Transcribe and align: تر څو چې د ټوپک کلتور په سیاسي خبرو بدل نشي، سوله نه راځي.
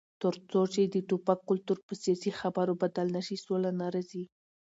تر 0.21 0.33
څو 0.51 0.61
چې 0.73 0.81
د 0.93 0.95
ټوپک 1.09 1.39
کلتور 1.49 1.77
په 1.87 1.93
سیاسي 2.03 2.31
خبرو 2.39 2.73
بدل 2.83 3.07
نشي، 3.15 3.37
سوله 3.45 3.69
نه 3.79 3.87
راځي. 3.93 4.23